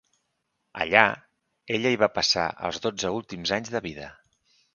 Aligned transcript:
Allà, 0.85 1.03
ella 1.75 1.91
hi 1.95 1.99
va 2.05 2.09
passar 2.15 2.47
els 2.69 2.81
dotze 2.87 3.13
últims 3.19 3.53
anys 3.61 3.71
de 3.77 3.85
vida. 3.91 4.11